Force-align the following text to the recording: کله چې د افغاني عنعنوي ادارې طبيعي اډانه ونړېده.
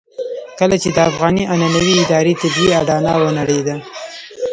کله 0.59 0.75
چې 0.83 0.89
د 0.91 0.97
افغاني 1.09 1.43
عنعنوي 1.53 1.93
ادارې 2.03 2.39
طبيعي 2.41 2.71
اډانه 2.81 3.11
ونړېده. 3.17 3.75